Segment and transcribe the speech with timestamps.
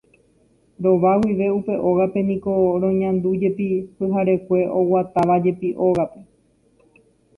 [0.83, 2.51] Rova guive upe ógape niko
[2.81, 6.19] roñandújepi pyharekue oguatávajepi ógape.